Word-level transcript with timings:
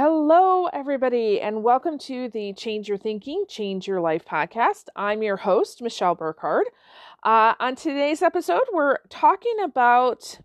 Hello, 0.00 0.66
everybody, 0.66 1.40
and 1.40 1.64
welcome 1.64 1.98
to 1.98 2.28
the 2.28 2.52
Change 2.52 2.88
Your 2.88 2.98
Thinking, 2.98 3.46
Change 3.48 3.88
Your 3.88 4.00
Life 4.00 4.24
podcast. 4.24 4.84
I'm 4.94 5.24
your 5.24 5.38
host, 5.38 5.82
Michelle 5.82 6.14
Burkhardt. 6.14 6.68
Uh, 7.24 7.54
on 7.58 7.74
today's 7.74 8.22
episode, 8.22 8.62
we're 8.72 8.98
talking 9.08 9.56
about 9.64 10.38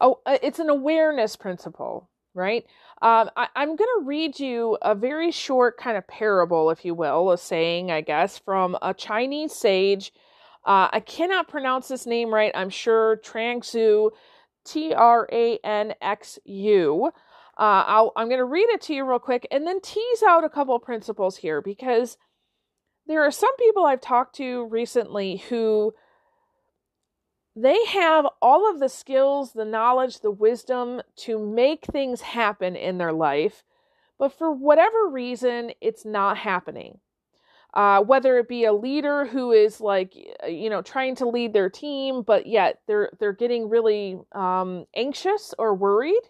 oh, 0.00 0.20
uh, 0.24 0.38
it's 0.42 0.58
an 0.58 0.70
awareness 0.70 1.36
principle, 1.36 2.08
right? 2.32 2.64
Um, 3.02 3.28
I, 3.36 3.48
I'm 3.54 3.76
going 3.76 3.90
to 3.98 4.04
read 4.06 4.40
you 4.40 4.78
a 4.80 4.94
very 4.94 5.30
short 5.30 5.76
kind 5.76 5.98
of 5.98 6.08
parable, 6.08 6.70
if 6.70 6.82
you 6.82 6.94
will, 6.94 7.30
a 7.30 7.36
saying, 7.36 7.90
I 7.90 8.00
guess, 8.00 8.38
from 8.38 8.78
a 8.80 8.94
Chinese 8.94 9.52
sage. 9.52 10.14
Uh, 10.64 10.88
I 10.94 11.00
cannot 11.00 11.48
pronounce 11.48 11.88
this 11.88 12.06
name 12.06 12.32
right. 12.32 12.52
I'm 12.54 12.70
sure 12.70 13.18
Trang 13.18 13.58
Tranxu, 13.58 14.12
T 14.64 14.94
R 14.94 15.28
A 15.30 15.58
N 15.58 15.92
X 16.00 16.38
U. 16.46 17.12
Uh, 17.58 18.08
I'm 18.16 18.28
going 18.28 18.38
to 18.38 18.44
read 18.44 18.68
it 18.68 18.82
to 18.82 18.94
you 18.94 19.04
real 19.04 19.18
quick 19.18 19.46
and 19.50 19.66
then 19.66 19.80
tease 19.80 20.22
out 20.22 20.44
a 20.44 20.50
couple 20.50 20.78
principles 20.78 21.38
here 21.38 21.62
because 21.62 22.18
there 23.06 23.22
are 23.22 23.30
some 23.30 23.56
people 23.56 23.86
I've 23.86 24.00
talked 24.00 24.36
to 24.36 24.66
recently 24.66 25.38
who 25.48 25.94
they 27.54 27.82
have 27.86 28.26
all 28.42 28.70
of 28.70 28.80
the 28.80 28.90
skills, 28.90 29.52
the 29.52 29.64
knowledge, 29.64 30.20
the 30.20 30.30
wisdom 30.30 31.00
to 31.16 31.38
make 31.38 31.86
things 31.86 32.20
happen 32.20 32.76
in 32.76 32.98
their 32.98 33.14
life, 33.14 33.64
but 34.18 34.36
for 34.36 34.52
whatever 34.52 35.08
reason, 35.08 35.72
it's 35.80 36.04
not 36.04 36.36
happening. 36.36 36.98
Uh, 37.72 38.02
whether 38.02 38.38
it 38.38 38.48
be 38.48 38.64
a 38.64 38.72
leader 38.72 39.26
who 39.26 39.52
is 39.52 39.80
like, 39.80 40.14
you 40.48 40.70
know, 40.70 40.82
trying 40.82 41.14
to 41.14 41.28
lead 41.28 41.52
their 41.52 41.68
team, 41.68 42.22
but 42.22 42.46
yet 42.46 42.80
they're 42.86 43.10
they're 43.18 43.34
getting 43.34 43.68
really 43.68 44.18
um, 44.32 44.86
anxious 44.94 45.54
or 45.58 45.74
worried, 45.74 46.22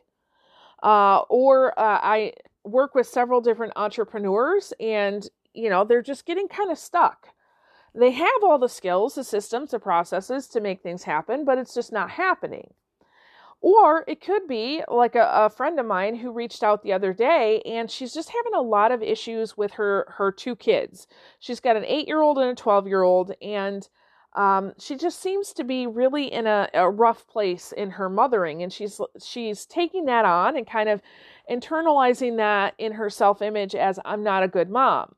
uh, 0.87 1.21
or 1.29 1.79
uh, 1.79 2.01
I 2.03 2.33
work 2.65 2.95
with 2.95 3.07
several 3.07 3.41
different 3.41 3.75
entrepreneurs, 3.77 4.73
and 4.81 5.29
you 5.53 5.71
know, 5.71 5.85
they're 5.85 6.03
just 6.03 6.27
getting 6.27 6.49
kind 6.49 6.71
of 6.71 6.79
stuck 6.79 7.29
they 7.97 8.11
have 8.11 8.43
all 8.43 8.59
the 8.59 8.69
skills, 8.69 9.15
the 9.15 9.25
systems, 9.25 9.71
the 9.71 9.79
processes 9.79 10.47
to 10.49 10.61
make 10.61 10.83
things 10.83 11.05
happen, 11.05 11.45
but 11.45 11.59
it's 11.59 11.75
just 11.75 11.93
not 11.93 12.11
happening. 12.11 12.75
Or 13.63 14.05
it 14.07 14.21
could 14.21 14.47
be 14.47 14.83
like 14.87 15.15
a, 15.15 15.31
a, 15.33 15.51
friend 15.51 15.81
of 15.81 15.87
mine 15.87 16.15
who 16.17 16.31
reached 16.31 16.63
out 16.63 16.83
the 16.83 16.93
other 16.93 17.15
day 17.15 17.63
and 17.65 17.91
she's 17.91 18.13
just 18.13 18.29
having 18.29 18.53
a 18.55 18.61
lot 18.61 18.93
of 18.93 19.03
issues 19.03 19.57
with 19.57 19.73
her 19.73 20.15
her 20.19 20.31
two 20.31 20.55
kids. 20.55 21.07
She's 21.41 21.59
got 21.59 21.75
an 21.75 21.87
eight 21.87 22.07
year 22.07 22.21
old 22.21 22.39
and 22.39 22.51
a 22.51 22.55
12 22.55 22.87
year 22.87 23.03
old, 23.03 23.33
and 23.41 23.89
um, 24.37 24.75
she 24.79 24.97
just 24.97 25.21
seems 25.21 25.53
to 25.55 25.65
be 25.65 25.87
really 25.87 26.33
in 26.33 26.47
a, 26.47 26.69
a 26.75 26.91
rough 26.91 27.27
place 27.27 27.73
in 27.73 27.91
her 27.91 28.09
mothering. 28.09 28.63
And 28.63 28.73
she's 28.73 29.01
she's 29.23 29.67
taking 29.67 30.05
that 30.07 30.25
on 30.25 30.57
and 30.57 30.67
kind 30.67 30.89
of 30.89 31.03
internalizing 31.51 32.37
that 32.37 32.75
in 32.79 32.93
her 32.93 33.11
self 33.11 33.43
image 33.43 33.75
as 33.75 33.99
I'm 34.05 34.23
not 34.23 34.43
a 34.43 34.49
good 34.49 34.71
mom 34.71 35.15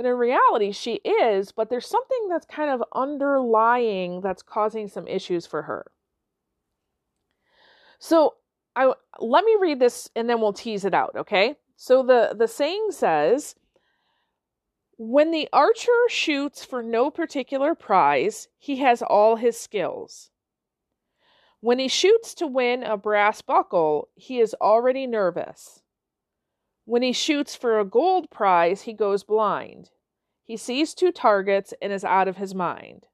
when 0.00 0.06
in 0.06 0.16
reality 0.16 0.72
she 0.72 0.94
is, 0.94 1.52
but 1.52 1.68
there's 1.68 1.86
something 1.86 2.28
that's 2.30 2.46
kind 2.46 2.70
of 2.70 2.82
underlying 2.94 4.22
that's 4.22 4.42
causing 4.42 4.88
some 4.88 5.06
issues 5.06 5.44
for 5.44 5.60
her. 5.62 5.90
So 7.98 8.36
I 8.74 8.94
let 9.18 9.44
me 9.44 9.56
read 9.60 9.78
this 9.78 10.08
and 10.16 10.26
then 10.26 10.40
we'll 10.40 10.54
tease 10.54 10.86
it 10.86 10.94
out, 10.94 11.14
okay? 11.16 11.56
So 11.76 12.02
the 12.02 12.34
the 12.34 12.48
saying 12.48 12.88
says 12.92 13.56
when 15.02 15.30
the 15.30 15.48
archer 15.50 16.08
shoots 16.10 16.62
for 16.62 16.82
no 16.82 17.10
particular 17.10 17.74
prize, 17.74 18.48
he 18.58 18.76
has 18.76 19.00
all 19.00 19.36
his 19.36 19.58
skills. 19.58 20.28
When 21.60 21.78
he 21.78 21.88
shoots 21.88 22.34
to 22.34 22.46
win 22.46 22.82
a 22.82 22.98
brass 22.98 23.40
buckle, 23.40 24.10
he 24.14 24.40
is 24.40 24.54
already 24.60 25.06
nervous. 25.06 25.80
When 26.84 27.00
he 27.00 27.14
shoots 27.14 27.56
for 27.56 27.80
a 27.80 27.84
gold 27.86 28.28
prize, 28.28 28.82
he 28.82 28.92
goes 28.92 29.24
blind. 29.24 29.88
He 30.44 30.58
sees 30.58 30.92
two 30.92 31.12
targets 31.12 31.72
and 31.80 31.94
is 31.94 32.04
out 32.04 32.28
of 32.28 32.36
his 32.36 32.54
mind. 32.54 33.06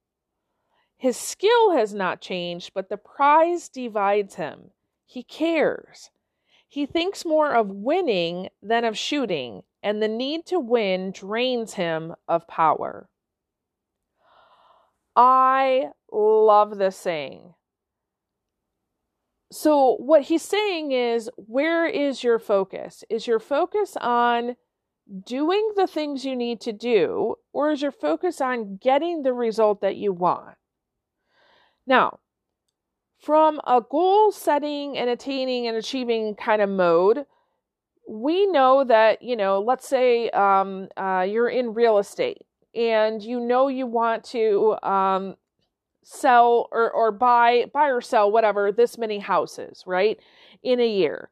His 0.97 1.17
skill 1.17 1.71
has 1.71 1.95
not 1.95 2.21
changed, 2.21 2.73
but 2.75 2.89
the 2.89 2.97
prize 2.97 3.69
divides 3.69 4.35
him. 4.35 4.73
He 5.05 5.23
cares. 5.23 6.11
He 6.69 6.87
thinks 6.87 7.25
more 7.25 7.55
of 7.55 7.69
winning 7.69 8.49
than 8.63 8.85
of 8.85 8.99
shooting, 8.99 9.63
and 9.83 10.03
the 10.03 10.09
need 10.09 10.47
to 10.47 10.59
win 10.59 11.13
drains 11.13 11.75
him 11.75 12.15
of 12.29 12.47
power. 12.49 13.09
I 15.15 15.91
love 16.13 16.77
this 16.77 16.97
saying. 16.97 17.55
So, 19.51 19.97
what 19.97 20.23
he's 20.23 20.43
saying 20.43 20.93
is, 20.93 21.31
where 21.37 21.87
is 21.87 22.25
your 22.25 22.39
focus? 22.39 23.05
Is 23.09 23.27
your 23.27 23.39
focus 23.39 23.97
on 24.01 24.57
doing 25.25 25.73
the 25.77 25.87
things 25.87 26.25
you 26.25 26.35
need 26.35 26.61
to 26.63 26.73
do, 26.73 27.37
or 27.53 27.71
is 27.71 27.81
your 27.81 27.93
focus 27.93 28.41
on 28.41 28.77
getting 28.77 29.23
the 29.23 29.33
result 29.33 29.81
that 29.83 29.97
you 29.97 30.13
want? 30.13 30.57
Now, 31.87 32.19
from 33.19 33.61
a 33.67 33.81
goal 33.81 34.31
setting 34.33 34.97
and 34.97 35.09
attaining 35.11 35.67
and 35.67 35.77
achieving 35.77 36.35
kind 36.35 36.63
of 36.63 36.69
mode, 36.69 37.25
we 38.09 38.47
know 38.47 38.85
that, 38.85 39.23
you 39.23 39.37
know, 39.37 39.61
let's 39.61 39.89
say 39.89 40.31
um, 40.31 40.89
uh, 40.97 41.27
you're 41.29 41.49
in 41.49 41.75
real 41.75 41.99
estate 41.99 42.43
and 42.77 43.23
you 43.23 43.41
know 43.41 43.69
you 43.69 43.87
want 43.87 44.23
to 44.23 44.77
um, 44.83 45.35
sell 46.05 46.69
or, 46.71 46.91
or 46.91 47.11
buy 47.11 47.65
buy 47.73 47.89
or 47.89 48.01
sell 48.01 48.31
whatever 48.31 48.71
this 48.71 48.99
many 48.99 49.19
houses 49.19 49.83
right 49.87 50.21
in 50.63 50.79
a 50.79 50.87
year. 50.89 51.31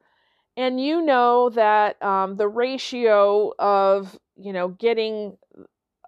And 0.57 0.81
you 0.81 1.01
know 1.01 1.49
that 1.51 2.01
um, 2.01 2.37
the 2.37 2.47
ratio 2.47 3.53
of 3.59 4.17
you 4.35 4.51
know 4.51 4.69
getting 4.69 5.37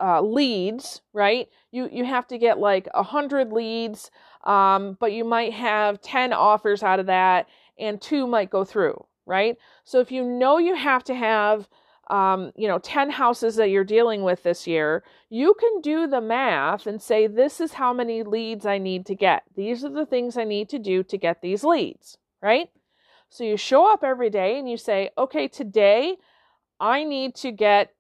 uh, 0.02 0.22
leads 0.22 1.02
right 1.14 1.48
you 1.72 1.90
you 1.92 2.06
have 2.06 2.28
to 2.28 2.38
get 2.38 2.60
like 2.60 2.88
a 2.94 3.02
hundred 3.02 3.52
leads 3.52 4.12
um, 4.44 4.98
but 5.00 5.12
you 5.12 5.24
might 5.24 5.54
have 5.54 6.02
10 6.02 6.34
offers 6.34 6.84
out 6.84 7.00
of 7.00 7.06
that 7.08 7.48
and 7.78 8.02
two 8.02 8.28
might 8.28 8.50
go 8.50 8.64
through 8.64 9.06
right? 9.28 9.58
So 9.84 10.00
if 10.00 10.12
you 10.12 10.24
know 10.24 10.58
you 10.58 10.74
have 10.74 11.04
to 11.04 11.14
have 11.14 11.68
um, 12.10 12.54
you 12.56 12.70
know 12.70 12.80
10 12.80 13.10
houses 13.12 13.58
that 13.58 13.70
you're 13.70 13.84
dealing 13.84 14.24
with 14.24 14.42
this 14.42 14.66
year 14.66 15.04
you 15.30 15.54
can 15.60 15.82
do 15.82 16.08
the 16.08 16.22
math 16.22 16.88
and 16.88 17.02
say 17.02 17.28
this 17.28 17.60
is 17.60 17.74
how 17.74 17.92
many 17.92 18.24
leads 18.24 18.66
i 18.66 18.78
need 18.78 19.06
to 19.08 19.16
get. 19.16 19.44
These 19.56 19.84
are 19.84 19.90
the 19.90 20.06
things 20.06 20.38
i 20.38 20.46
need 20.46 20.70
to 20.70 20.80
do 20.80 21.04
to 21.04 21.18
get 21.18 21.42
these 21.42 21.66
leads 21.66 22.18
right? 22.42 22.70
So 23.30 23.44
you 23.44 23.58
show 23.58 23.92
up 23.92 24.06
every 24.06 24.30
day 24.30 24.58
and 24.58 24.70
you 24.70 24.78
say 24.78 25.10
okay 25.18 25.50
today 25.50 26.16
i 26.80 27.04
need 27.04 27.36
to 27.36 27.52
get 27.52 27.94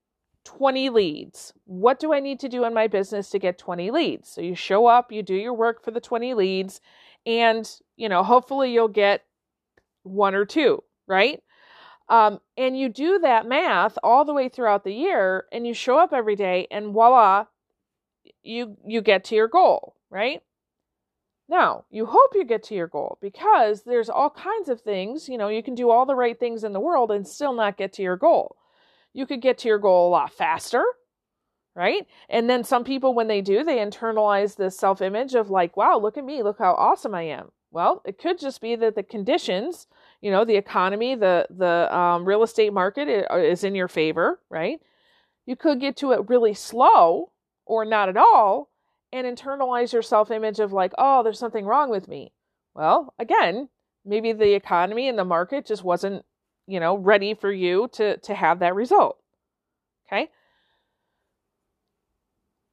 20 0.47 0.89
leads 0.89 1.53
what 1.65 1.99
do 1.99 2.13
i 2.13 2.21
need 2.21 2.39
to 2.39 2.47
do 2.47 2.63
in 2.63 2.73
my 2.73 2.87
business 2.87 3.29
to 3.29 3.37
get 3.37 3.57
20 3.57 3.91
leads 3.91 4.29
so 4.29 4.39
you 4.39 4.55
show 4.55 4.85
up 4.85 5.11
you 5.11 5.21
do 5.21 5.35
your 5.35 5.53
work 5.53 5.83
for 5.83 5.91
the 5.91 5.99
20 5.99 6.33
leads 6.35 6.79
and 7.25 7.81
you 7.97 8.07
know 8.07 8.23
hopefully 8.23 8.71
you'll 8.71 8.87
get 8.87 9.25
one 10.03 10.33
or 10.33 10.45
two 10.45 10.81
right 11.05 11.43
um, 12.09 12.39
and 12.55 12.79
you 12.79 12.87
do 12.87 13.19
that 13.19 13.45
math 13.45 13.97
all 14.01 14.23
the 14.23 14.33
way 14.33 14.47
throughout 14.47 14.85
the 14.85 14.93
year 14.93 15.45
and 15.51 15.67
you 15.67 15.73
show 15.73 15.99
up 15.99 16.13
every 16.13 16.35
day 16.35 16.67
and 16.71 16.93
voila, 16.93 17.47
you 18.41 18.77
you 18.85 19.01
get 19.01 19.25
to 19.25 19.35
your 19.35 19.49
goal, 19.49 19.95
right? 20.09 20.41
Now, 21.49 21.85
you 21.89 22.05
hope 22.05 22.31
you 22.33 22.45
get 22.45 22.63
to 22.63 22.75
your 22.75 22.87
goal 22.87 23.17
because 23.21 23.83
there's 23.83 24.09
all 24.09 24.29
kinds 24.29 24.69
of 24.69 24.81
things, 24.81 25.27
you 25.27 25.37
know, 25.37 25.49
you 25.49 25.63
can 25.63 25.75
do 25.75 25.89
all 25.89 26.05
the 26.05 26.15
right 26.15 26.37
things 26.39 26.63
in 26.63 26.73
the 26.73 26.79
world 26.79 27.11
and 27.11 27.27
still 27.27 27.53
not 27.53 27.77
get 27.77 27.93
to 27.93 28.01
your 28.01 28.17
goal. 28.17 28.55
You 29.13 29.25
could 29.25 29.41
get 29.41 29.57
to 29.59 29.67
your 29.67 29.79
goal 29.79 30.07
a 30.07 30.11
lot 30.11 30.31
faster, 30.31 30.83
right? 31.75 32.05
And 32.29 32.49
then 32.49 32.63
some 32.63 32.83
people, 32.83 33.13
when 33.13 33.27
they 33.27 33.41
do, 33.41 33.63
they 33.63 33.77
internalize 33.77 34.55
this 34.55 34.77
self 34.77 35.01
image 35.01 35.35
of 35.35 35.49
like, 35.49 35.75
wow, 35.77 35.97
look 35.97 36.17
at 36.17 36.25
me, 36.25 36.43
look 36.43 36.59
how 36.59 36.73
awesome 36.73 37.15
I 37.15 37.23
am. 37.23 37.51
Well, 37.71 38.01
it 38.05 38.17
could 38.17 38.39
just 38.39 38.61
be 38.61 38.75
that 38.75 38.95
the 38.95 39.03
conditions 39.03 39.87
you 40.21 40.31
know 40.31 40.45
the 40.45 40.55
economy 40.55 41.15
the 41.15 41.47
the 41.49 41.95
um, 41.95 42.25
real 42.25 42.43
estate 42.43 42.73
market 42.73 43.27
uh, 43.31 43.37
is 43.37 43.63
in 43.63 43.75
your 43.75 43.87
favor 43.87 44.39
right 44.49 44.79
you 45.45 45.55
could 45.55 45.79
get 45.79 45.97
to 45.97 46.11
it 46.11 46.29
really 46.29 46.53
slow 46.53 47.31
or 47.65 47.85
not 47.85 48.09
at 48.09 48.17
all 48.17 48.69
and 49.11 49.25
internalize 49.25 49.93
your 49.93 50.01
self 50.01 50.31
image 50.31 50.59
of 50.59 50.73
like 50.73 50.93
oh 50.97 51.23
there's 51.23 51.39
something 51.39 51.65
wrong 51.65 51.89
with 51.89 52.07
me 52.07 52.31
well 52.73 53.13
again 53.19 53.69
maybe 54.05 54.33
the 54.33 54.53
economy 54.53 55.07
and 55.07 55.17
the 55.17 55.25
market 55.25 55.65
just 55.65 55.83
wasn't 55.83 56.23
you 56.67 56.79
know 56.79 56.95
ready 56.97 57.33
for 57.33 57.51
you 57.51 57.89
to 57.93 58.17
to 58.17 58.33
have 58.35 58.59
that 58.59 58.75
result 58.75 59.17
okay 60.07 60.29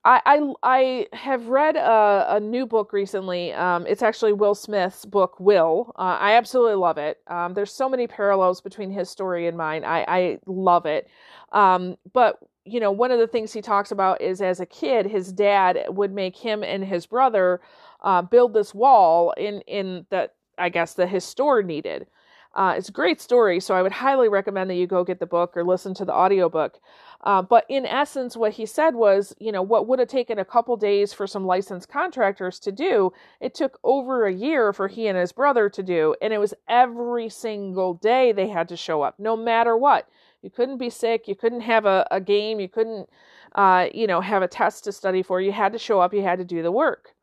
I, 0.06 0.20
I, 0.26 0.54
I 0.62 1.16
have 1.16 1.48
read 1.48 1.76
a, 1.76 2.26
a 2.36 2.40
new 2.40 2.66
book 2.66 2.92
recently. 2.92 3.54
Um, 3.54 3.86
it's 3.86 4.02
actually 4.02 4.34
Will 4.34 4.54
Smith's 4.54 5.06
book, 5.06 5.40
Will. 5.40 5.92
Uh, 5.96 6.18
I 6.20 6.32
absolutely 6.34 6.74
love 6.74 6.98
it. 6.98 7.20
Um, 7.26 7.54
there's 7.54 7.72
so 7.72 7.88
many 7.88 8.06
parallels 8.06 8.60
between 8.60 8.90
his 8.90 9.08
story 9.08 9.46
and 9.46 9.56
mine. 9.56 9.82
I, 9.82 10.04
I 10.06 10.38
love 10.46 10.84
it. 10.84 11.08
Um, 11.52 11.96
but, 12.12 12.38
you 12.66 12.80
know, 12.80 12.92
one 12.92 13.12
of 13.12 13.18
the 13.18 13.26
things 13.26 13.52
he 13.54 13.62
talks 13.62 13.92
about 13.92 14.20
is 14.20 14.42
as 14.42 14.60
a 14.60 14.66
kid, 14.66 15.06
his 15.06 15.32
dad 15.32 15.86
would 15.88 16.12
make 16.12 16.36
him 16.36 16.62
and 16.62 16.84
his 16.84 17.06
brother 17.06 17.62
uh, 18.02 18.20
build 18.20 18.52
this 18.52 18.74
wall 18.74 19.32
in, 19.38 19.62
in 19.62 20.04
that, 20.10 20.34
I 20.58 20.68
guess, 20.68 20.92
the 20.92 21.06
his 21.06 21.24
store 21.24 21.62
needed. 21.62 22.06
Uh, 22.54 22.74
it's 22.76 22.88
a 22.88 22.92
great 22.92 23.20
story, 23.20 23.58
so 23.58 23.74
I 23.74 23.82
would 23.82 23.92
highly 23.92 24.28
recommend 24.28 24.70
that 24.70 24.76
you 24.76 24.86
go 24.86 25.02
get 25.02 25.18
the 25.18 25.26
book 25.26 25.56
or 25.56 25.64
listen 25.64 25.92
to 25.94 26.04
the 26.04 26.14
audiobook. 26.14 26.78
Uh, 27.24 27.42
but 27.42 27.64
in 27.68 27.84
essence, 27.86 28.36
what 28.36 28.52
he 28.52 28.66
said 28.66 28.94
was, 28.94 29.34
you 29.40 29.50
know, 29.50 29.62
what 29.62 29.88
would 29.88 29.98
have 29.98 30.08
taken 30.08 30.38
a 30.38 30.44
couple 30.44 30.76
days 30.76 31.12
for 31.12 31.26
some 31.26 31.46
licensed 31.46 31.88
contractors 31.88 32.58
to 32.60 32.70
do, 32.70 33.12
it 33.40 33.54
took 33.54 33.78
over 33.82 34.26
a 34.26 34.32
year 34.32 34.72
for 34.72 34.88
he 34.88 35.08
and 35.08 35.18
his 35.18 35.32
brother 35.32 35.68
to 35.70 35.82
do. 35.82 36.14
And 36.22 36.32
it 36.32 36.38
was 36.38 36.54
every 36.68 37.28
single 37.28 37.94
day 37.94 38.30
they 38.30 38.48
had 38.48 38.68
to 38.68 38.76
show 38.76 39.02
up, 39.02 39.18
no 39.18 39.36
matter 39.36 39.76
what. 39.76 40.08
You 40.42 40.50
couldn't 40.50 40.78
be 40.78 40.90
sick. 40.90 41.26
You 41.26 41.34
couldn't 41.34 41.62
have 41.62 41.86
a, 41.86 42.06
a 42.10 42.20
game. 42.20 42.60
You 42.60 42.68
couldn't, 42.68 43.08
uh, 43.54 43.86
you 43.94 44.06
know, 44.06 44.20
have 44.20 44.42
a 44.42 44.48
test 44.48 44.84
to 44.84 44.92
study 44.92 45.22
for. 45.22 45.40
You 45.40 45.52
had 45.52 45.72
to 45.72 45.78
show 45.78 46.00
up. 46.00 46.12
You 46.12 46.22
had 46.22 46.38
to 46.38 46.44
do 46.44 46.62
the 46.62 46.70
work. 46.70 47.14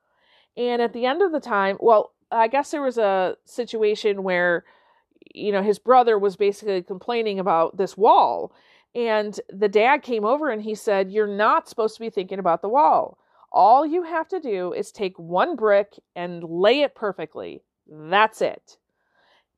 And 0.57 0.81
at 0.81 0.94
the 0.94 1.06
end 1.06 1.22
of 1.22 1.31
the 1.31 1.39
time, 1.39 1.78
well, 1.80 2.12
I 2.31 2.48
guess 2.48 2.72
there 2.72 2.81
was 2.81 2.98
a 2.98 3.38
situation 3.45 4.24
where, 4.24 4.66
you 5.33 5.51
know, 5.51 5.63
his 5.63 5.80
brother 5.80 6.18
was 6.18 6.36
basically 6.36 6.81
complaining 6.81 7.39
about 7.39 7.78
this 7.78 7.98
wall. 7.98 8.54
And 8.94 9.39
the 9.50 9.69
dad 9.69 10.04
came 10.04 10.25
over 10.25 10.50
and 10.50 10.62
he 10.62 10.75
said, 10.75 11.12
You're 11.12 11.28
not 11.28 11.69
supposed 11.69 11.95
to 11.95 12.01
be 12.01 12.10
thinking 12.10 12.39
about 12.39 12.62
the 12.62 12.69
wall. 12.69 13.18
All 13.51 13.86
you 13.86 14.04
have 14.04 14.28
to 14.30 14.39
do 14.39 14.74
is 14.74 14.92
take 14.92 15.18
one 15.18 15.56
brick 15.56 16.00
and 16.16 16.44
lay 16.44 16.81
it 16.81 16.95
perfectly. 16.95 17.63
That's 17.88 18.42
it. 18.42 18.78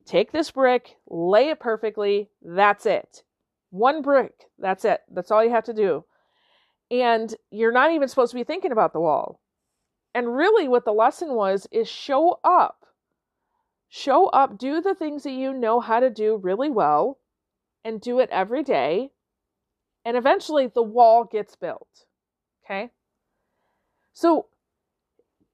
Take 0.06 0.32
this 0.32 0.52
brick, 0.52 0.98
lay 1.08 1.50
it 1.50 1.60
perfectly. 1.60 2.30
That's 2.42 2.86
it. 2.86 3.24
One 3.70 4.02
brick. 4.02 4.34
That's 4.60 4.86
it. 4.86 5.02
That's 5.12 5.32
all 5.32 5.44
you 5.44 5.52
have 5.52 5.64
to 5.66 5.74
do. 5.74 6.06
And 6.92 7.34
you're 7.52 7.72
not 7.72 7.92
even 7.92 8.08
supposed 8.08 8.32
to 8.32 8.36
be 8.36 8.44
thinking 8.44 8.72
about 8.72 8.94
the 8.94 9.00
wall. 9.00 9.40
And 10.14 10.36
really, 10.36 10.68
what 10.68 10.86
the 10.86 10.92
lesson 10.92 11.34
was 11.34 11.68
is 11.72 11.88
show 11.88 12.40
up. 12.44 12.83
Show 13.96 14.26
up, 14.30 14.58
do 14.58 14.82
the 14.82 14.96
things 14.96 15.22
that 15.22 15.34
you 15.34 15.54
know 15.54 15.80
how 15.80 16.00
to 16.00 16.10
do 16.10 16.36
really 16.36 16.72
well, 16.72 17.20
and 17.86 18.02
do 18.02 18.18
it 18.18 18.30
every 18.32 18.64
day. 18.64 19.12
And 20.04 20.18
eventually, 20.18 20.66
the 20.66 20.82
wall 20.82 21.26
gets 21.26 21.56
built. 21.56 22.06
Okay? 22.66 22.90
So, 24.12 24.48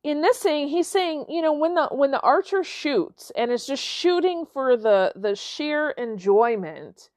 in 0.04 0.22
this 0.22 0.40
saying, 0.40 0.70
he's 0.70 0.88
saying, 0.88 1.26
you 1.28 1.42
know, 1.42 1.52
when 1.52 1.76
the 1.76 1.88
when 1.88 2.12
the 2.12 2.22
archer 2.22 2.64
shoots 2.64 3.30
and 3.36 3.52
is 3.52 3.68
just 3.68 3.84
shooting 3.84 4.46
for 4.46 4.78
the 4.78 5.12
the 5.16 5.36
sheer 5.36 5.90
enjoyment 5.90 7.10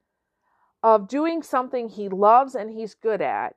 of 0.83 1.07
doing 1.07 1.41
something 1.41 1.87
he 1.87 2.09
loves 2.09 2.53
and 2.53 2.69
he's 2.69 2.95
good 2.95 3.21
at, 3.21 3.55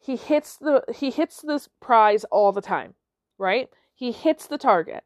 he 0.00 0.16
hits 0.16 0.56
the 0.56 0.82
he 0.92 1.10
hits 1.10 1.40
this 1.42 1.68
prize 1.80 2.24
all 2.24 2.50
the 2.50 2.60
time 2.60 2.94
right? 3.38 3.68
He 3.94 4.12
hits 4.12 4.46
the 4.46 4.58
target. 4.58 5.04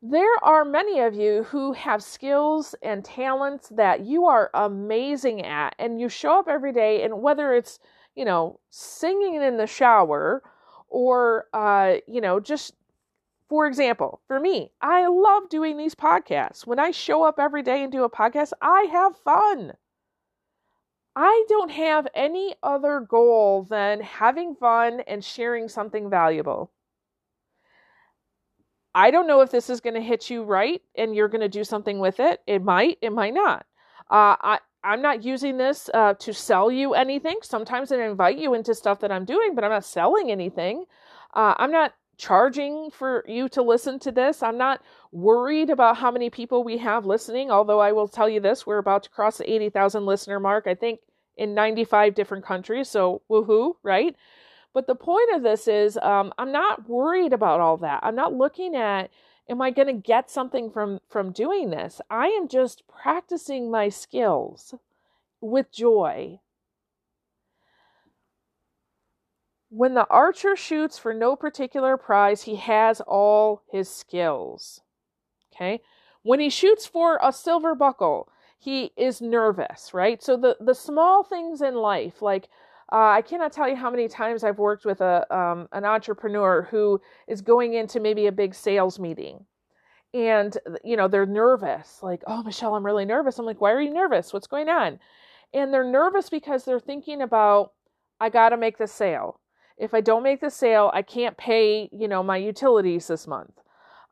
There 0.00 0.44
are 0.44 0.64
many 0.64 1.00
of 1.00 1.14
you 1.14 1.44
who 1.44 1.72
have 1.72 2.02
skills 2.02 2.74
and 2.82 3.04
talents 3.04 3.68
that 3.70 4.00
you 4.00 4.26
are 4.26 4.50
amazing 4.54 5.44
at, 5.44 5.74
and 5.78 6.00
you 6.00 6.08
show 6.08 6.38
up 6.38 6.48
every 6.48 6.72
day, 6.72 7.02
and 7.02 7.20
whether 7.20 7.52
it's, 7.52 7.78
you 8.14 8.24
know, 8.24 8.60
singing 8.70 9.34
in 9.34 9.56
the 9.56 9.66
shower 9.66 10.42
or, 10.88 11.46
uh, 11.52 11.96
you 12.06 12.20
know, 12.20 12.38
just 12.40 12.74
for 13.48 13.66
example, 13.66 14.20
for 14.26 14.38
me, 14.38 14.72
I 14.80 15.06
love 15.06 15.48
doing 15.48 15.76
these 15.76 15.94
podcasts. 15.94 16.66
When 16.66 16.78
I 16.78 16.90
show 16.90 17.24
up 17.24 17.38
every 17.38 17.62
day 17.62 17.82
and 17.82 17.90
do 17.90 18.04
a 18.04 18.10
podcast, 18.10 18.52
I 18.60 18.82
have 18.92 19.16
fun. 19.16 19.72
I 21.16 21.44
don't 21.48 21.70
have 21.70 22.06
any 22.14 22.54
other 22.62 23.00
goal 23.00 23.64
than 23.64 24.00
having 24.00 24.54
fun 24.54 25.00
and 25.00 25.24
sharing 25.24 25.68
something 25.68 26.08
valuable. 26.10 26.70
I 28.94 29.10
don't 29.10 29.26
know 29.26 29.40
if 29.40 29.50
this 29.50 29.70
is 29.70 29.80
going 29.80 29.94
to 29.94 30.00
hit 30.00 30.30
you 30.30 30.42
right 30.42 30.82
and 30.96 31.14
you're 31.14 31.28
going 31.28 31.42
to 31.42 31.48
do 31.48 31.64
something 31.64 31.98
with 31.98 32.20
it. 32.20 32.40
It 32.46 32.62
might, 32.62 32.98
it 33.02 33.12
might 33.12 33.34
not. 33.34 33.66
Uh, 34.10 34.36
I, 34.40 34.58
I'm 34.82 35.02
not 35.02 35.22
using 35.22 35.56
this 35.56 35.90
uh, 35.92 36.14
to 36.14 36.32
sell 36.32 36.70
you 36.70 36.94
anything. 36.94 37.38
Sometimes 37.42 37.92
I 37.92 37.96
invite 38.02 38.38
you 38.38 38.54
into 38.54 38.74
stuff 38.74 39.00
that 39.00 39.12
I'm 39.12 39.24
doing, 39.24 39.54
but 39.54 39.64
I'm 39.64 39.70
not 39.70 39.84
selling 39.84 40.30
anything. 40.30 40.84
Uh, 41.34 41.54
I'm 41.58 41.70
not 41.70 41.94
charging 42.16 42.90
for 42.90 43.24
you 43.28 43.48
to 43.50 43.62
listen 43.62 43.98
to 44.00 44.12
this. 44.12 44.42
I'm 44.42 44.58
not 44.58 44.82
worried 45.12 45.70
about 45.70 45.96
how 45.96 46.10
many 46.10 46.30
people 46.30 46.64
we 46.64 46.78
have 46.78 47.06
listening, 47.06 47.50
although 47.50 47.80
I 47.80 47.92
will 47.92 48.08
tell 48.08 48.28
you 48.28 48.40
this 48.40 48.66
we're 48.66 48.78
about 48.78 49.04
to 49.04 49.10
cross 49.10 49.38
the 49.38 49.50
80,000 49.50 50.04
listener 50.04 50.40
mark, 50.40 50.66
I 50.66 50.74
think, 50.74 51.00
in 51.36 51.54
95 51.54 52.14
different 52.14 52.44
countries. 52.44 52.88
So, 52.88 53.22
woohoo, 53.30 53.74
right? 53.82 54.16
But 54.74 54.86
the 54.86 54.94
point 54.94 55.34
of 55.34 55.42
this 55.42 55.66
is, 55.66 55.96
um, 55.98 56.32
I'm 56.38 56.52
not 56.52 56.88
worried 56.88 57.32
about 57.32 57.60
all 57.60 57.78
that. 57.78 58.00
I'm 58.02 58.14
not 58.14 58.34
looking 58.34 58.76
at, 58.76 59.10
am 59.48 59.62
I 59.62 59.70
going 59.70 59.88
to 59.88 59.94
get 59.94 60.30
something 60.30 60.70
from 60.70 61.00
from 61.08 61.32
doing 61.32 61.70
this? 61.70 62.00
I 62.10 62.28
am 62.28 62.48
just 62.48 62.82
practicing 62.86 63.70
my 63.70 63.88
skills 63.88 64.74
with 65.40 65.72
joy 65.72 66.40
When 69.70 69.94
the 69.94 70.06
archer 70.08 70.56
shoots 70.56 70.98
for 70.98 71.12
no 71.12 71.36
particular 71.36 71.96
prize, 71.96 72.42
he 72.42 72.56
has 72.56 73.00
all 73.02 73.62
his 73.70 73.90
skills. 73.90 74.80
Okay? 75.52 75.82
When 76.22 76.40
he 76.40 76.48
shoots 76.48 76.86
for 76.86 77.18
a 77.22 77.32
silver 77.32 77.74
buckle, 77.74 78.30
he 78.58 78.92
is 78.96 79.20
nervous, 79.20 79.92
right? 79.92 80.22
So 80.22 80.36
the 80.36 80.56
the 80.58 80.74
small 80.74 81.22
things 81.22 81.60
in 81.60 81.74
life, 81.74 82.22
like 82.22 82.48
uh, 82.92 83.10
I 83.10 83.22
cannot 83.22 83.52
tell 83.52 83.68
you 83.68 83.76
how 83.76 83.90
many 83.90 84.08
times 84.08 84.44
I've 84.44 84.58
worked 84.58 84.84
with 84.84 85.00
a 85.00 85.26
um, 85.34 85.68
an 85.72 85.84
entrepreneur 85.84 86.68
who 86.70 87.00
is 87.26 87.40
going 87.40 87.74
into 87.74 88.00
maybe 88.00 88.26
a 88.26 88.32
big 88.32 88.54
sales 88.54 88.98
meeting, 88.98 89.44
and 90.14 90.56
you 90.84 90.96
know 90.96 91.08
they're 91.08 91.26
nervous, 91.26 92.02
like, 92.02 92.22
"Oh, 92.26 92.42
Michelle, 92.42 92.74
I'm 92.74 92.86
really 92.86 93.04
nervous." 93.04 93.38
I'm 93.38 93.46
like, 93.46 93.60
"Why 93.60 93.72
are 93.72 93.80
you 93.80 93.92
nervous? 93.92 94.32
What's 94.32 94.46
going 94.46 94.68
on?" 94.68 94.98
And 95.54 95.72
they're 95.72 95.84
nervous 95.84 96.30
because 96.30 96.64
they're 96.64 96.80
thinking 96.80 97.22
about, 97.22 97.72
"I 98.20 98.28
got 98.28 98.50
to 98.50 98.56
make 98.56 98.78
the 98.78 98.86
sale 98.86 99.40
if 99.78 99.94
I 99.94 100.00
don't 100.00 100.22
make 100.22 100.40
the 100.40 100.50
sale, 100.50 100.90
I 100.92 101.02
can't 101.02 101.36
pay, 101.36 101.88
you 101.92 102.08
know, 102.08 102.22
my 102.22 102.36
utilities 102.36 103.06
this 103.06 103.26
month. 103.26 103.52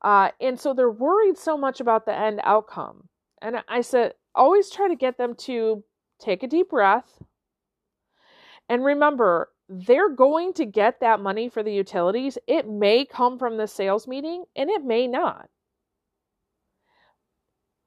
Uh, 0.03 0.31
and 0.41 0.59
so 0.59 0.73
they're 0.73 0.91
worried 0.91 1.37
so 1.37 1.59
much 1.59 1.81
about 1.81 2.07
the 2.07 2.17
end 2.17 2.41
outcome. 2.45 3.09
And 3.43 3.57
I 3.69 3.81
said, 3.81 4.15
always 4.35 4.71
try 4.71 4.89
to 4.89 4.95
get 4.95 5.19
them 5.19 5.35
to 5.41 5.83
take 6.21 6.43
a 6.43 6.47
deep 6.47 6.71
breath. 6.71 7.23
And 8.69 8.85
remember, 8.85 9.51
they're 9.69 10.11
going 10.11 10.53
to 10.55 10.65
get 10.65 11.01
that 11.01 11.21
money 11.21 11.49
for 11.49 11.63
the 11.63 11.73
utilities. 11.73 12.39
It 12.47 12.69
may 12.69 13.05
come 13.05 13.39
from 13.39 13.57
the 13.57 13.67
sales 13.67 14.07
meeting 14.07 14.45
and 14.55 14.71
it 14.71 14.85
may 14.85 15.07
not. 15.07 15.49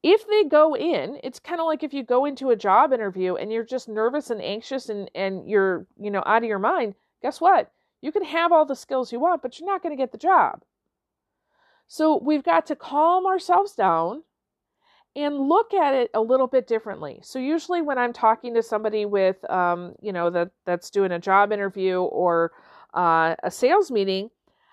If 0.01 0.25
they 0.27 0.45
go 0.45 0.75
in, 0.75 1.19
it's 1.23 1.39
kind 1.39 1.59
of 1.59 1.67
like 1.67 1.83
if 1.83 1.93
you 1.93 2.03
go 2.03 2.23
into 2.23 2.51
a 2.51 2.55
job 2.55 2.93
interview 2.93 3.35
and 3.35 3.51
you're 3.51 3.65
just 3.65 3.89
nervous 3.89 4.29
and 4.29 4.41
anxious 4.41 4.87
and, 4.87 5.11
and 5.13 5.49
you're, 5.49 5.85
you 5.97 6.09
know, 6.09 6.23
out 6.25 6.43
of 6.43 6.47
your 6.47 6.59
mind, 6.59 6.95
guess 7.21 7.41
what? 7.41 7.71
You 8.01 8.13
can 8.13 8.23
have 8.23 8.53
all 8.53 8.65
the 8.65 8.75
skills 8.75 9.11
you 9.11 9.19
want, 9.19 9.41
but 9.41 9.59
you're 9.59 9.69
not 9.69 9.83
going 9.83 9.95
to 9.95 10.01
get 10.01 10.13
the 10.13 10.17
job. 10.17 10.63
So 11.87 12.17
we've 12.17 12.43
got 12.43 12.65
to 12.67 12.77
calm 12.77 13.25
ourselves 13.25 13.73
down 13.73 14.23
and 15.15 15.49
look 15.49 15.73
at 15.73 15.93
it 15.93 16.11
a 16.13 16.21
little 16.21 16.47
bit 16.47 16.67
differently. 16.67 17.19
So 17.23 17.39
usually 17.39 17.81
when 17.81 17.97
I'm 17.97 18.13
talking 18.13 18.53
to 18.53 18.63
somebody 18.63 19.05
with, 19.05 19.37
um, 19.49 19.93
you 20.01 20.13
know, 20.13 20.29
that 20.29 20.51
that's 20.65 20.89
doing 20.89 21.11
a 21.11 21.19
job 21.19 21.51
interview 21.51 22.01
or 22.01 22.51
uh, 22.93 23.35
a 23.43 23.51
sales 23.51 23.91
meeting, 23.91 24.29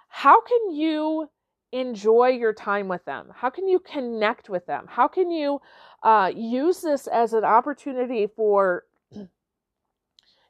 how 0.09 0.40
can 0.40 0.75
you 0.75 1.28
enjoy 1.73 2.28
your 2.28 2.52
time 2.52 2.88
with 2.88 3.05
them? 3.05 3.28
How 3.35 3.50
can 3.50 3.66
you 3.66 3.78
connect 3.81 4.49
with 4.49 4.66
them? 4.66 4.87
How 4.88 5.09
can 5.09 5.31
you 5.31 5.61
uh, 6.02 6.31
use 6.35 6.81
this 6.81 7.07
as 7.07 7.33
an 7.33 7.45
opportunity 7.45 8.26
for 8.26 8.85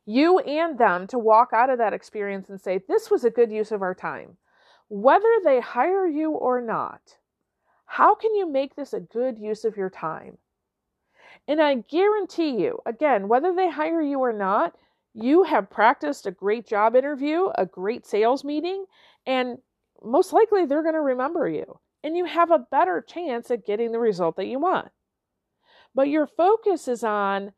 you 0.05 0.38
and 0.38 0.78
them 0.78 1.07
to 1.09 1.19
walk 1.19 1.50
out 1.52 1.71
of 1.71 1.78
that 1.78 1.93
experience 1.93 2.49
and 2.49 2.61
say, 2.61 2.81
This 2.88 3.11
was 3.11 3.25
a 3.25 3.31
good 3.31 3.50
use 3.50 3.73
of 3.73 3.83
our 3.83 3.95
time. 3.95 4.37
Whether 4.88 5.40
they 5.45 5.61
hire 5.61 6.07
you 6.07 6.31
or 6.31 6.61
not, 6.61 7.00
how 7.87 8.14
can 8.14 8.35
you 8.35 8.50
make 8.50 8.75
this 8.75 8.93
a 8.93 9.00
good 9.00 9.38
use 9.38 9.64
of 9.64 9.76
your 9.76 9.90
time? 9.90 10.38
And 11.49 11.61
I 11.61 11.76
guarantee 11.76 12.61
you, 12.62 12.81
again, 12.87 13.28
whether 13.28 13.55
they 13.55 13.71
hire 13.71 14.02
you 14.02 14.21
or 14.21 14.33
not, 14.33 14.75
you 15.14 15.45
have 15.45 15.71
practiced 15.71 16.26
a 16.26 16.31
great 16.31 16.66
job 16.66 16.95
interview, 16.95 17.49
a 17.55 17.64
great 17.64 18.07
sales 18.07 18.45
meeting, 18.45 18.85
and 19.26 19.59
most 20.02 20.33
likely 20.33 20.66
they're 20.66 20.83
going 20.83 20.95
to 20.95 21.00
remember 21.00 21.49
you. 21.49 21.78
And 22.05 22.16
you 22.16 22.25
have 22.26 22.50
a 22.50 22.66
better 22.71 23.00
chance 23.00 23.50
at 23.50 23.66
getting 23.66 23.93
the 23.93 23.99
result 23.99 24.37
that 24.37 24.47
you 24.47 24.59
want. 24.59 24.88
But 25.95 26.09
your 26.09 26.26
focus 26.26 26.88
is 26.88 27.02
on 27.02 27.52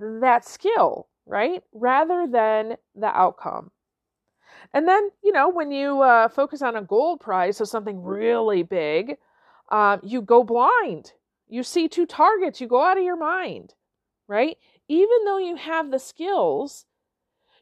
that 0.00 0.44
skill 0.46 1.08
right? 1.26 1.62
Rather 1.72 2.26
than 2.26 2.76
the 2.94 3.06
outcome. 3.06 3.70
And 4.72 4.88
then, 4.88 5.10
you 5.22 5.32
know, 5.32 5.48
when 5.48 5.70
you 5.70 6.02
uh, 6.02 6.28
focus 6.28 6.62
on 6.62 6.76
a 6.76 6.82
gold 6.82 7.20
prize, 7.20 7.56
so 7.56 7.64
something 7.64 8.02
really 8.02 8.62
big, 8.62 9.16
uh, 9.70 9.98
you 10.02 10.22
go 10.22 10.44
blind. 10.44 11.12
You 11.48 11.62
see 11.62 11.88
two 11.88 12.06
targets, 12.06 12.60
you 12.60 12.66
go 12.66 12.82
out 12.82 12.98
of 12.98 13.04
your 13.04 13.16
mind, 13.16 13.74
right? 14.26 14.58
Even 14.88 15.24
though 15.24 15.38
you 15.38 15.56
have 15.56 15.90
the 15.90 15.98
skills, 15.98 16.86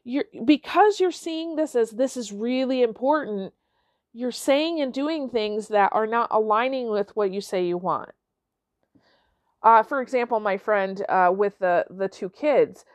you're 0.03 0.25
because 0.43 0.99
you're 0.99 1.11
seeing 1.11 1.55
this 1.55 1.75
as 1.75 1.91
this 1.91 2.15
is 2.15 2.31
really 2.31 2.81
important, 2.81 3.53
you're 4.13 4.31
saying 4.31 4.79
and 4.81 4.93
doing 4.93 5.29
things 5.29 5.67
that 5.69 5.91
are 5.93 6.07
not 6.07 6.29
aligning 6.31 6.89
with 6.89 7.15
what 7.15 7.31
you 7.31 7.41
say 7.41 7.65
you 7.65 7.77
want. 7.77 8.11
Uh, 9.63 9.81
for 9.81 10.01
example, 10.01 10.39
my 10.39 10.57
friend 10.57 11.03
uh, 11.09 11.31
with 11.35 11.57
the 11.59 11.85
the 11.89 12.07
two 12.07 12.29
kids, 12.29 12.85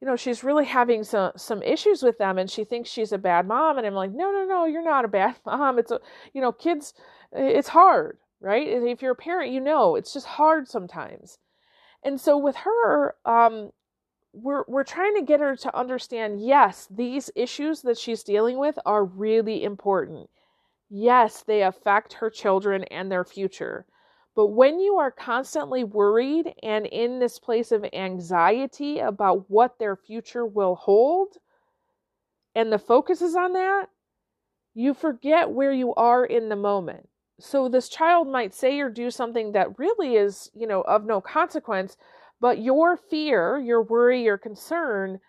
you 0.00 0.06
know, 0.06 0.14
she's 0.14 0.44
really 0.44 0.66
having 0.66 1.02
some 1.04 1.32
some 1.36 1.62
issues 1.62 2.02
with 2.02 2.18
them, 2.18 2.38
and 2.38 2.50
she 2.50 2.64
thinks 2.64 2.90
she's 2.90 3.12
a 3.12 3.18
bad 3.18 3.46
mom. 3.46 3.78
And 3.78 3.86
I'm 3.86 3.94
like, 3.94 4.12
no, 4.12 4.30
no, 4.30 4.44
no, 4.44 4.64
you're 4.66 4.84
not 4.84 5.04
a 5.04 5.08
bad 5.08 5.36
mom. 5.46 5.78
It's 5.78 5.90
a, 5.90 6.00
you 6.34 6.40
know, 6.40 6.52
kids, 6.52 6.92
it's 7.32 7.68
hard, 7.68 8.18
right? 8.40 8.66
If 8.66 9.02
you're 9.02 9.12
a 9.12 9.16
parent, 9.16 9.52
you 9.52 9.60
know, 9.60 9.96
it's 9.96 10.12
just 10.12 10.26
hard 10.26 10.68
sometimes. 10.68 11.38
And 12.04 12.20
so 12.20 12.38
with 12.38 12.56
her, 12.56 13.16
um, 13.24 13.70
we're 14.32 14.64
we're 14.68 14.84
trying 14.84 15.14
to 15.16 15.22
get 15.22 15.40
her 15.40 15.56
to 15.56 15.76
understand. 15.76 16.40
Yes, 16.46 16.86
these 16.90 17.30
issues 17.34 17.82
that 17.82 17.98
she's 17.98 18.22
dealing 18.22 18.58
with 18.58 18.78
are 18.86 19.04
really 19.04 19.64
important. 19.64 20.30
Yes, 20.90 21.42
they 21.42 21.62
affect 21.62 22.14
her 22.14 22.30
children 22.30 22.84
and 22.84 23.10
their 23.10 23.24
future. 23.24 23.86
But 24.34 24.48
when 24.48 24.80
you 24.80 24.96
are 24.98 25.10
constantly 25.10 25.84
worried 25.84 26.54
and 26.62 26.86
in 26.86 27.18
this 27.18 27.38
place 27.38 27.72
of 27.72 27.84
anxiety 27.92 29.00
about 29.00 29.50
what 29.50 29.78
their 29.78 29.96
future 29.96 30.46
will 30.46 30.76
hold, 30.76 31.36
and 32.54 32.72
the 32.72 32.78
focus 32.78 33.22
is 33.22 33.34
on 33.34 33.54
that, 33.54 33.88
you 34.74 34.94
forget 34.94 35.50
where 35.50 35.72
you 35.72 35.94
are 35.94 36.24
in 36.24 36.48
the 36.48 36.56
moment. 36.56 37.07
So 37.40 37.68
this 37.68 37.88
child 37.88 38.28
might 38.28 38.54
say 38.54 38.78
or 38.80 38.90
do 38.90 39.10
something 39.10 39.52
that 39.52 39.78
really 39.78 40.16
is, 40.16 40.50
you 40.54 40.66
know, 40.66 40.82
of 40.82 41.04
no 41.04 41.20
consequence, 41.20 41.96
but 42.40 42.58
your 42.60 42.96
fear, 42.96 43.58
your 43.58 43.82
worry, 43.82 44.22
your 44.22 44.38
concern 44.38 45.20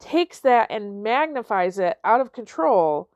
takes 0.00 0.40
that 0.40 0.70
and 0.70 1.02
magnifies 1.02 1.78
it 1.78 1.98
out 2.04 2.20
of 2.20 2.32
control. 2.32 3.08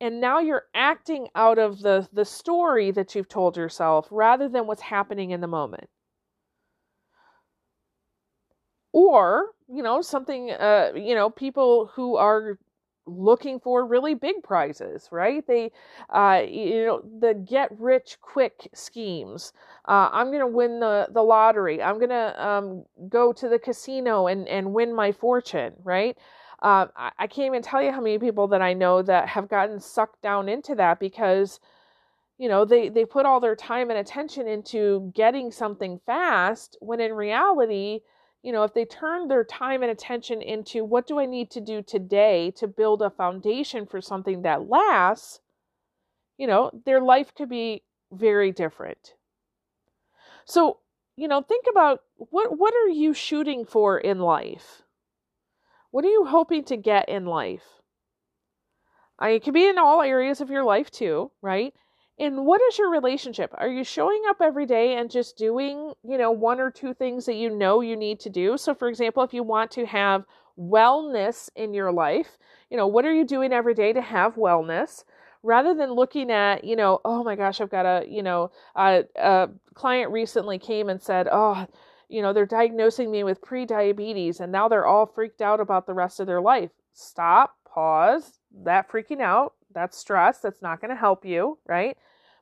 And 0.00 0.20
now 0.20 0.40
you're 0.40 0.66
acting 0.74 1.28
out 1.34 1.58
of 1.58 1.80
the 1.80 2.08
the 2.12 2.24
story 2.24 2.90
that 2.92 3.14
you've 3.14 3.28
told 3.28 3.56
yourself 3.56 4.08
rather 4.10 4.48
than 4.48 4.66
what's 4.66 4.82
happening 4.82 5.30
in 5.30 5.40
the 5.40 5.46
moment. 5.48 5.88
Or 8.92 9.50
you 9.68 9.82
know 9.82 10.00
something 10.02 10.50
uh 10.50 10.92
you 10.94 11.14
know 11.14 11.30
people 11.30 11.86
who 11.94 12.16
are 12.16 12.58
looking 13.06 13.60
for 13.60 13.86
really 13.86 14.14
big 14.14 14.42
prizes 14.42 15.08
right? 15.12 15.46
They 15.46 15.72
uh 16.10 16.42
you 16.48 16.86
know 16.86 17.02
the 17.20 17.34
get 17.34 17.70
rich 17.78 18.18
quick 18.20 18.68
schemes. 18.74 19.52
Uh 19.86 20.08
i'm 20.12 20.30
to 20.40 20.46
win 20.46 20.80
the 20.80 21.08
the 21.12 21.22
lottery. 21.22 21.82
I'm 21.82 21.98
to 22.10 22.46
um 22.46 22.84
go 23.08 23.32
to 23.32 23.48
the 23.48 23.58
casino 23.58 24.26
and 24.26 24.48
and 24.48 24.72
win 24.74 24.94
my 24.94 25.12
fortune 25.12 25.74
right? 25.82 26.16
Um, 26.62 26.88
I, 26.96 27.10
I 27.18 27.26
can't 27.26 27.46
even 27.46 27.62
tell 27.62 27.82
you 27.82 27.92
how 27.92 28.00
many 28.00 28.18
people 28.18 28.48
that 28.48 28.62
I 28.62 28.72
know 28.72 29.02
that 29.02 29.28
have 29.28 29.48
gotten 29.48 29.80
sucked 29.80 30.22
down 30.22 30.48
into 30.48 30.74
that 30.76 30.98
because 30.98 31.60
you 32.38 32.48
know 32.48 32.64
they 32.64 32.88
they 32.88 33.04
put 33.04 33.26
all 33.26 33.40
their 33.40 33.56
time 33.56 33.90
and 33.90 33.98
attention 33.98 34.48
into 34.48 35.12
getting 35.14 35.50
something 35.52 36.00
fast 36.06 36.76
when 36.80 37.00
in 37.00 37.12
reality 37.12 38.00
you 38.44 38.52
know 38.52 38.62
if 38.62 38.74
they 38.74 38.84
turn 38.84 39.26
their 39.26 39.44
time 39.44 39.82
and 39.82 39.90
attention 39.90 40.40
into 40.40 40.84
what 40.84 41.06
do 41.06 41.18
i 41.18 41.26
need 41.26 41.50
to 41.50 41.60
do 41.60 41.82
today 41.82 42.52
to 42.52 42.68
build 42.68 43.02
a 43.02 43.10
foundation 43.10 43.86
for 43.86 44.00
something 44.00 44.42
that 44.42 44.68
lasts 44.68 45.40
you 46.38 46.46
know 46.46 46.70
their 46.84 47.00
life 47.00 47.34
could 47.34 47.48
be 47.48 47.82
very 48.12 48.52
different 48.52 49.14
so 50.44 50.78
you 51.16 51.26
know 51.26 51.42
think 51.42 51.64
about 51.68 52.00
what 52.16 52.56
what 52.56 52.74
are 52.74 52.88
you 52.88 53.12
shooting 53.12 53.64
for 53.64 53.98
in 53.98 54.20
life 54.20 54.84
what 55.94 56.04
are 56.04 56.08
you 56.08 56.24
hoping 56.24 56.64
to 56.64 56.76
get 56.76 57.08
in 57.08 57.24
life? 57.24 57.62
Uh, 59.22 59.26
it 59.26 59.44
can 59.44 59.52
be 59.52 59.64
in 59.64 59.78
all 59.78 60.02
areas 60.02 60.40
of 60.40 60.50
your 60.50 60.64
life 60.64 60.90
too, 60.90 61.30
right? 61.40 61.72
And 62.18 62.46
what 62.46 62.60
is 62.68 62.78
your 62.78 62.90
relationship? 62.90 63.52
Are 63.58 63.68
you 63.68 63.82
showing 63.82 64.22
up 64.28 64.36
every 64.40 64.66
day 64.66 64.94
and 64.96 65.10
just 65.10 65.36
doing, 65.36 65.94
you 66.04 66.16
know, 66.16 66.30
one 66.30 66.60
or 66.60 66.70
two 66.70 66.94
things 66.94 67.26
that 67.26 67.34
you 67.34 67.50
know 67.50 67.80
you 67.80 67.96
need 67.96 68.20
to 68.20 68.30
do? 68.30 68.56
So, 68.56 68.72
for 68.72 68.88
example, 68.88 69.24
if 69.24 69.34
you 69.34 69.42
want 69.42 69.72
to 69.72 69.84
have 69.86 70.24
wellness 70.56 71.50
in 71.56 71.74
your 71.74 71.90
life, 71.90 72.38
you 72.70 72.76
know, 72.76 72.86
what 72.86 73.04
are 73.04 73.12
you 73.12 73.24
doing 73.24 73.52
every 73.52 73.74
day 73.74 73.92
to 73.92 74.00
have 74.00 74.36
wellness? 74.36 75.04
Rather 75.42 75.74
than 75.74 75.92
looking 75.92 76.30
at, 76.30 76.64
you 76.64 76.76
know, 76.76 77.00
oh 77.04 77.24
my 77.24 77.34
gosh, 77.34 77.60
I've 77.60 77.70
got 77.70 77.84
a, 77.84 78.06
you 78.08 78.22
know, 78.22 78.50
a, 78.76 79.02
a 79.16 79.50
client 79.74 80.12
recently 80.12 80.58
came 80.58 80.88
and 80.88 81.02
said, 81.02 81.28
oh, 81.30 81.66
you 82.08 82.22
know, 82.22 82.32
they're 82.32 82.46
diagnosing 82.46 83.10
me 83.10 83.24
with 83.24 83.42
pre-diabetes 83.42 84.40
and 84.40 84.52
now 84.52 84.68
they're 84.68 84.86
all 84.86 85.04
freaked 85.06 85.42
out 85.42 85.60
about 85.60 85.86
the 85.86 85.94
rest 85.94 86.20
of 86.20 86.26
their 86.26 86.40
life. 86.40 86.70
Stop, 86.92 87.56
pause. 87.68 88.38
That 88.62 88.88
freaking 88.88 89.20
out, 89.20 89.54
that's 89.74 89.98
stress, 89.98 90.38
that's 90.38 90.62
not 90.62 90.80
going 90.80 90.90
to 90.90 90.96
help 90.96 91.24
you, 91.24 91.58
right? 91.66 91.96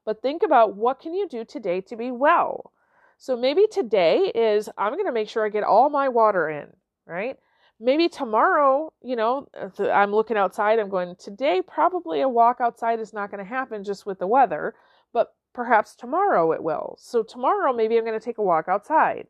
But 0.04 0.22
think 0.22 0.42
about 0.42 0.76
what 0.76 1.00
can 1.00 1.14
you 1.14 1.28
do 1.28 1.44
today 1.44 1.80
to 1.82 1.96
be 1.96 2.10
well? 2.10 2.72
So 3.18 3.36
maybe 3.36 3.66
today 3.70 4.32
is 4.34 4.68
I'm 4.76 4.94
going 4.94 5.06
to 5.06 5.12
make 5.12 5.28
sure 5.28 5.46
I 5.46 5.48
get 5.48 5.62
all 5.62 5.90
my 5.90 6.08
water 6.08 6.48
in, 6.48 6.68
right? 7.06 7.36
Maybe 7.78 8.08
tomorrow, 8.08 8.92
you 9.02 9.16
know, 9.16 9.48
I'm 9.78 10.12
looking 10.12 10.36
outside, 10.36 10.78
I'm 10.78 10.88
going, 10.88 11.16
today 11.16 11.62
probably 11.66 12.20
a 12.20 12.28
walk 12.28 12.58
outside 12.60 13.00
is 13.00 13.12
not 13.12 13.30
going 13.30 13.42
to 13.42 13.48
happen 13.48 13.84
just 13.84 14.06
with 14.06 14.18
the 14.18 14.26
weather, 14.26 14.74
but 15.12 15.34
perhaps 15.52 15.94
tomorrow 15.94 16.52
it 16.52 16.62
will. 16.62 16.96
So 16.98 17.22
tomorrow 17.22 17.72
maybe 17.72 17.96
I'm 17.96 18.04
going 18.04 18.18
to 18.18 18.24
take 18.24 18.38
a 18.38 18.42
walk 18.42 18.66
outside. 18.68 19.26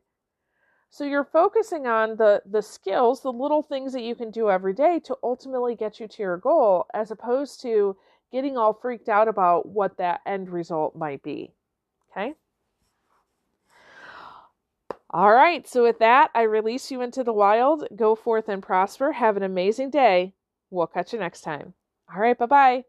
So 0.93 1.05
you're 1.05 1.25
focusing 1.25 1.87
on 1.87 2.17
the 2.17 2.43
the 2.45 2.61
skills, 2.61 3.23
the 3.23 3.33
little 3.33 3.63
things 3.63 3.95
that 3.95 4.03
you 4.03 4.15
can 4.15 4.31
do 4.31 4.51
every 4.51 4.75
day 4.75 5.01
to 5.05 5.17
ultimately 5.23 5.75
get 5.75 5.99
you 5.99 6.07
to 6.07 6.23
your 6.23 6.37
goal 6.37 6.85
as 6.93 7.11
opposed 7.11 7.63
to 7.63 7.97
getting 8.31 8.59
all 8.59 8.75
freaked 8.75 9.09
out 9.09 9.27
about 9.27 9.67
what 9.67 9.97
that 9.97 10.21
end 10.27 10.51
result 10.51 10.95
might 10.95 11.23
be. 11.23 11.55
Okay? 12.11 12.35
All 15.09 15.33
right, 15.33 15.67
so 15.67 15.83
with 15.83 15.99
that, 16.01 16.31
I 16.35 16.43
release 16.43 16.91
you 16.91 17.01
into 17.01 17.25
the 17.25 17.33
wild. 17.33 17.89
Go 17.97 18.15
forth 18.15 18.51
and 18.51 18.63
prosper. 18.63 19.13
Have 19.13 19.39
an 19.39 19.43
amazing 19.43 19.89
day. 19.89 20.35
We'll 20.71 20.87
catch 20.87 21.15
you 21.15 21.19
next 21.19 21.41
time. 21.41 21.73
All 22.15 22.21
right, 22.21 22.39
bye 22.39 22.45
bye. 22.45 22.85